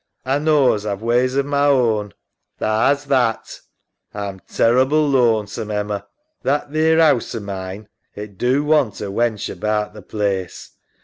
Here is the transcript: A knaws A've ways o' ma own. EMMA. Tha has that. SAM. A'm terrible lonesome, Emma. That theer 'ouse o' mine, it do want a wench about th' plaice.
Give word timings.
A 0.25 0.39
knaws 0.39 0.83
A've 0.83 1.03
ways 1.03 1.37
o' 1.37 1.43
ma 1.43 1.67
own. 1.67 2.05
EMMA. 2.05 2.13
Tha 2.57 2.65
has 2.87 3.05
that. 3.05 3.45
SAM. 3.47 3.61
A'm 4.15 4.39
terrible 4.51 5.07
lonesome, 5.07 5.69
Emma. 5.69 6.07
That 6.41 6.71
theer 6.71 6.99
'ouse 6.99 7.35
o' 7.35 7.39
mine, 7.39 7.87
it 8.15 8.35
do 8.35 8.63
want 8.63 8.99
a 9.01 9.11
wench 9.11 9.47
about 9.53 9.93
th' 9.93 10.07
plaice. 10.09 10.71